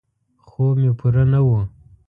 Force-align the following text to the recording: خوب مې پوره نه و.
خوب 0.47 0.75
مې 0.81 0.91
پوره 0.99 1.23
نه 1.31 1.39
و. 1.45 1.47